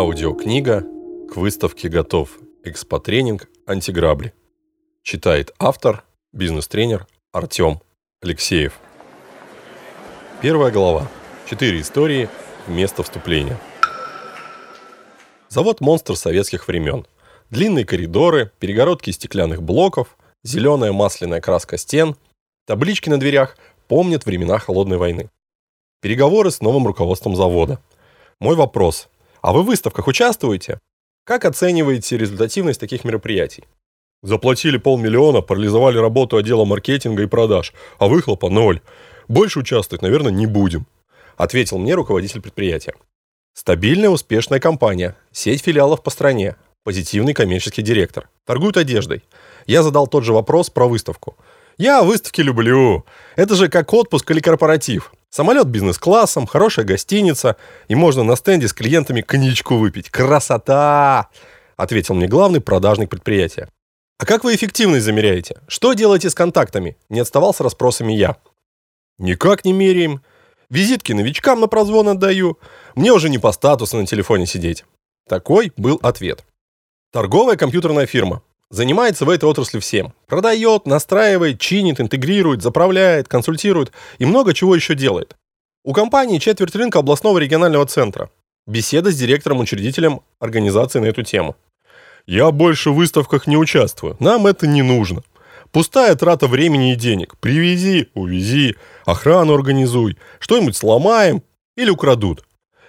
[0.00, 0.86] Аудиокнига
[1.30, 2.38] «К выставке готов.
[2.64, 3.50] Экспотренинг.
[3.66, 4.32] Антиграбли».
[5.02, 7.82] Читает автор, бизнес-тренер Артем
[8.22, 8.80] Алексеев.
[10.40, 11.06] Первая глава.
[11.50, 12.30] Четыре истории
[12.66, 13.60] вместо вступления.
[15.50, 17.06] Завод «Монстр» советских времен.
[17.50, 22.16] Длинные коридоры, перегородки из стеклянных блоков, зеленая масляная краска стен,
[22.66, 25.28] таблички на дверях помнят времена Холодной войны.
[26.00, 27.78] Переговоры с новым руководством завода.
[28.40, 29.10] Мой вопрос–
[29.42, 30.78] а вы в выставках участвуете?
[31.24, 33.64] Как оцениваете результативность таких мероприятий?
[34.22, 38.80] Заплатили полмиллиона, парализовали работу отдела маркетинга и продаж, а выхлопа ноль.
[39.28, 40.86] Больше участвовать, наверное, не будем,
[41.36, 42.94] ответил мне руководитель предприятия.
[43.54, 49.22] Стабильная, успешная компания, сеть филиалов по стране, позитивный коммерческий директор, торгуют одеждой.
[49.66, 51.36] Я задал тот же вопрос про выставку.
[51.78, 53.04] Я выставки люблю.
[53.36, 55.12] Это же как отпуск или корпоратив.
[55.30, 60.10] Самолет бизнес-классом, хорошая гостиница, и можно на стенде с клиентами коньячку выпить.
[60.10, 61.28] Красота!
[61.76, 63.68] Ответил мне главный продажник предприятия.
[64.18, 65.58] А как вы эффективность замеряете?
[65.68, 66.98] Что делаете с контактами?
[67.08, 68.36] Не отставал с расспросами я.
[69.18, 70.20] Никак не меряем.
[70.68, 72.58] Визитки новичкам на прозвон отдаю.
[72.96, 74.84] Мне уже не по статусу на телефоне сидеть.
[75.28, 76.44] Такой был ответ.
[77.12, 78.42] Торговая компьютерная фирма.
[78.70, 80.12] Занимается в этой отрасли всем.
[80.28, 85.36] Продает, настраивает, чинит, интегрирует, заправляет, консультирует и много чего еще делает.
[85.84, 88.30] У компании четверть рынка областного регионального центра.
[88.68, 91.56] Беседа с директором-учредителем организации на эту тему.
[92.26, 94.16] Я больше в выставках не участвую.
[94.20, 95.24] Нам это не нужно.
[95.72, 97.36] Пустая трата времени и денег.
[97.38, 101.42] Привези, увези, охрану организуй, что-нибудь сломаем
[101.76, 102.44] или украдут.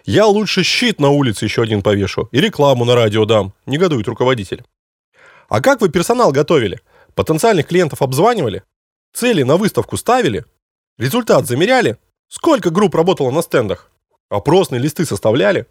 [0.05, 4.63] Я лучше щит на улице еще один повешу и рекламу на радио дам, негодует руководитель.
[5.51, 6.79] А как вы персонал готовили?
[7.13, 8.63] Потенциальных клиентов обзванивали?
[9.13, 10.45] Цели на выставку ставили?
[10.97, 11.97] Результат замеряли?
[12.29, 13.91] Сколько групп работало на стендах?
[14.29, 15.67] Опросные листы составляли?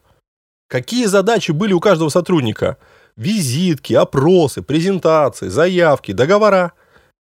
[0.68, 2.76] Какие задачи были у каждого сотрудника?
[3.16, 6.74] Визитки, опросы, презентации, заявки, договора?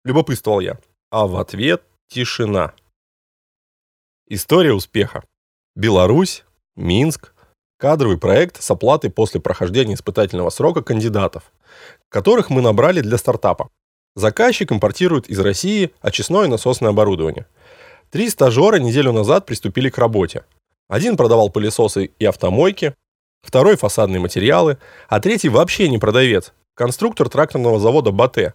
[0.03, 0.79] Любопытствовал я.
[1.12, 2.74] А в ответ тишина.
[4.28, 5.24] История успеха.
[5.75, 6.44] Беларусь,
[6.75, 7.31] Минск,
[7.79, 11.51] кадровый проект с оплатой после прохождения испытательного срока кандидатов
[12.09, 13.69] которых мы набрали для стартапа.
[14.16, 17.45] Заказчик импортирует из России очистное насосное оборудование.
[18.12, 20.44] Три стажера неделю назад приступили к работе.
[20.88, 22.95] Один продавал пылесосы и автомойки,
[23.44, 28.53] второй фасадные материалы, а третий вообще не продавец, конструктор тракторного завода БАТЭ.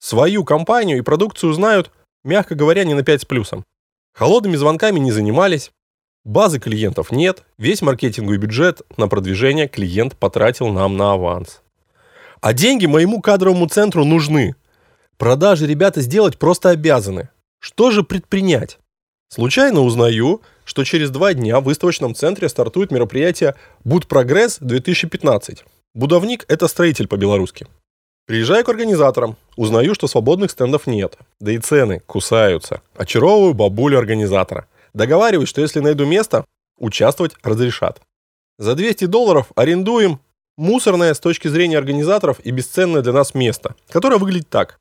[0.00, 1.92] Свою компанию и продукцию знают,
[2.24, 3.64] мягко говоря, не на 5 с плюсом.
[4.12, 5.70] Холодными звонками не занимались,
[6.24, 11.60] базы клиентов нет, весь маркетинговый бюджет на продвижение клиент потратил нам на аванс.
[12.40, 14.54] А деньги моему кадровому центру нужны.
[15.16, 17.28] Продажи ребята сделать просто обязаны.
[17.58, 18.78] Что же предпринять?
[19.28, 25.64] Случайно узнаю, что через два дня в выставочном центре стартует мероприятие «Будпрогресс 2015».
[25.94, 27.66] Будовник– это строитель по-белорусски.
[28.26, 32.82] Приезжаю к организаторам, узнаю, что свободных стендов нет, да и цены кусаются.
[32.94, 34.66] Очаровываю бабулю организатора.
[34.94, 36.44] Договариваюсь, что если найду место,
[36.78, 38.00] участвовать разрешат.
[38.58, 40.20] За 200 долларов арендуем
[40.58, 44.80] Мусорное с точки зрения организаторов и бесценное для нас место, которое выглядит так.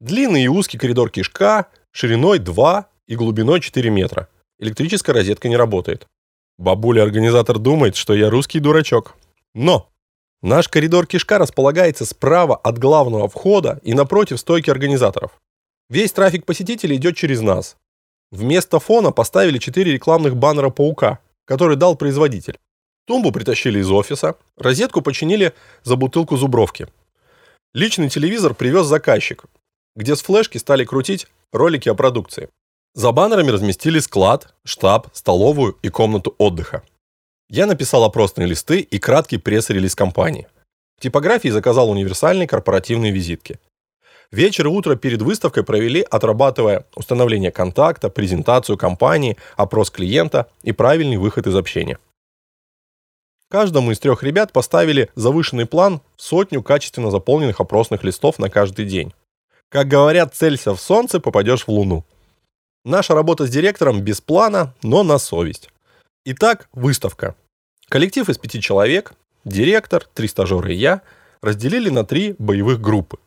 [0.00, 4.30] Длинный и узкий коридор кишка, шириной 2 и глубиной 4 метра.
[4.58, 6.06] Электрическая розетка не работает.
[6.56, 9.16] Бабуля-организатор думает, что я русский дурачок.
[9.54, 9.90] Но
[10.40, 15.32] наш коридор кишка располагается справа от главного входа и напротив стойки организаторов.
[15.90, 17.76] Весь трафик посетителей идет через нас.
[18.30, 22.58] Вместо фона поставили 4 рекламных баннера паука, который дал производитель.
[23.06, 26.88] Тумбу притащили из офиса, розетку починили за бутылку зубровки.
[27.72, 29.44] Личный телевизор привез заказчик,
[29.96, 32.50] где с флешки стали крутить ролики о продукции.
[32.94, 36.82] За баннерами разместили склад, штаб, столовую и комнату отдыха.
[37.48, 40.46] Я написал опросные листы и краткий пресс-релиз компании.
[40.98, 43.58] В типографии заказал универсальные корпоративные визитки.
[44.30, 51.16] Вечер и утро перед выставкой провели, отрабатывая установление контакта, презентацию компании, опрос клиента и правильный
[51.16, 51.98] выход из общения.
[53.50, 58.84] Каждому из трех ребят поставили завышенный план в сотню качественно заполненных опросных листов на каждый
[58.84, 59.14] день.
[59.70, 62.04] Как говорят, целься в солнце, попадешь в луну.
[62.84, 65.70] Наша работа с директором без плана, но на совесть.
[66.26, 67.34] Итак, выставка.
[67.88, 69.14] Коллектив из пяти человек,
[69.46, 71.00] директор, три стажера и я,
[71.40, 73.18] разделили на три боевых группы.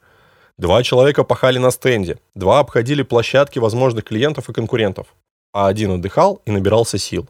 [0.57, 5.07] Два человека пахали на стенде, два обходили площадки возможных клиентов и конкурентов,
[5.53, 7.27] а один отдыхал и набирался сил.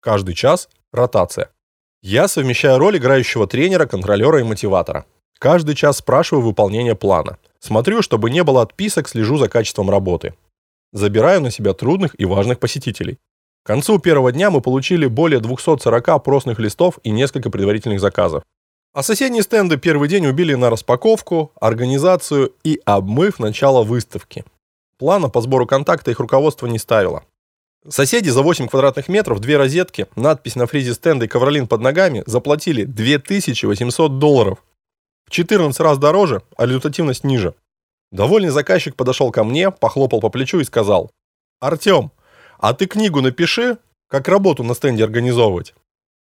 [0.00, 1.50] Каждый час– ротация.
[2.02, 5.04] Я совмещаю роль играющего тренера, контролера и мотиватора.
[5.38, 7.38] Каждый час спрашиваю выполнение плана.
[7.58, 10.34] Смотрю, чтобы не было отписок, слежу за качеством работы.
[10.92, 13.18] Забираю на себя трудных и важных посетителей.
[13.62, 18.42] К концу первого дня мы получили более 240 опросных листов и несколько предварительных заказов.
[18.92, 24.44] А соседние стенды первый день убили на распаковку, организацию и обмыв начало выставки.
[24.98, 27.22] Плана по сбору контакта их руководство не ставило.
[27.88, 32.24] Соседи за 8 квадратных метров, две розетки, надпись на фризе стенда и ковролин под ногами
[32.26, 34.58] заплатили 2800 долларов.
[35.24, 37.54] В 14 раз дороже, а результативность ниже.
[38.10, 41.12] Довольный заказчик подошел ко мне, похлопал по плечу и сказал,
[41.60, 42.10] «Артем,
[42.58, 43.78] а ты книгу напиши,
[44.08, 45.74] как работу на стенде организовывать.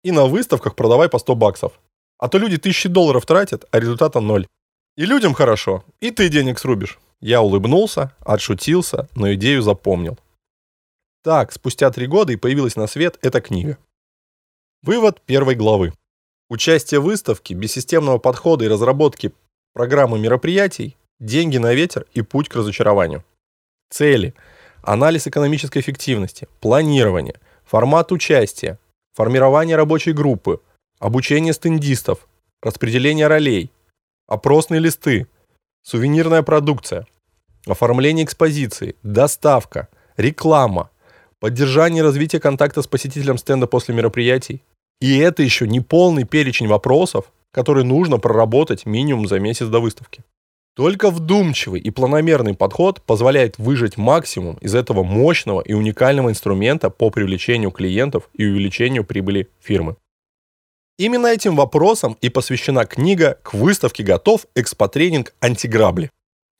[0.02, 1.72] И на выставках продавай по 100 баксов.
[2.18, 4.46] А то люди тысячи долларов тратят, а результата ноль.
[4.96, 6.98] И людям хорошо, и ты денег срубишь».
[7.20, 10.18] Я улыбнулся, отшутился, но идею запомнил.
[11.24, 13.78] Так, спустя три года и появилась на свет эта книга.
[14.82, 15.92] Вывод первой главы.
[16.48, 19.32] Участие в выставке, бессистемного подхода и разработки
[19.72, 23.24] программы мероприятий, деньги на ветер и путь к разочарованию.
[23.90, 24.34] Цели.
[24.82, 28.78] Анализ экономической эффективности, планирование, формат участия,
[29.14, 30.60] формирование рабочей группы,
[30.98, 32.28] обучение стендистов,
[32.62, 33.70] распределение ролей,
[34.26, 35.26] опросные листы,
[35.82, 37.06] сувенирная продукция,
[37.66, 40.90] оформление экспозиции, доставка, реклама,
[41.40, 44.62] поддержание и развитие контакта с посетителем стенда после мероприятий.
[45.00, 50.24] И это еще не полный перечень вопросов, которые нужно проработать минимум за месяц до выставки.
[50.74, 57.08] Только вдумчивый и планомерный подход позволяет выжать максимум из этого мощного и уникального инструмента по
[57.08, 59.96] привлечению клиентов и увеличению прибыли фирмы.
[60.98, 66.10] Именно этим вопросам и посвящена книга «К выставке готов экспотренинг антиграбли»,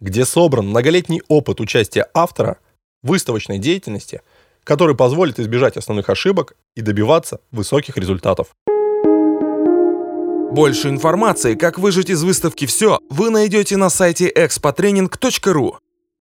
[0.00, 2.58] где собран многолетний опыт участия автора
[3.02, 4.20] в выставочной деятельности–
[4.66, 8.48] который позволит избежать основных ошибок и добиваться высоких результатов.
[10.52, 15.74] Больше информации, как выжить из выставки все, вы найдете на сайте expotrening.ru.